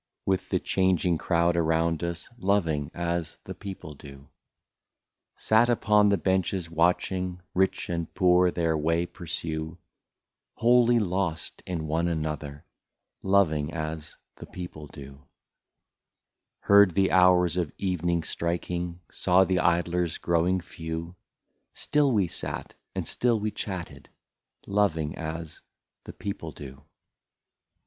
[0.25, 4.29] With the changing crowd around us, Loving as the people do;
[5.37, 9.77] Sat upon the benches watching Rich and poor their way pursue,
[10.55, 12.65] Wholly lost in one another,—
[13.37, 15.21] Loving as the people do;
[16.61, 21.15] Heard the hours of evening striking, Saw the idlers growing few,
[21.73, 24.09] Still we sat, and still we chatted,—
[24.65, 25.61] Loving as
[26.05, 26.85] the people do.